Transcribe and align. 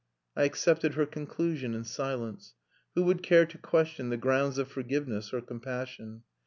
I 0.35 0.45
accepted 0.45 0.95
her 0.95 1.05
conclusion 1.05 1.75
in 1.75 1.83
silence. 1.83 2.55
Who 2.95 3.03
would 3.03 3.21
care 3.21 3.45
to 3.45 3.57
question 3.59 4.09
the 4.09 4.17
grounds 4.17 4.57
of 4.57 4.67
forgiveness 4.67 5.31
or 5.31 5.41
compassion? 5.41 6.23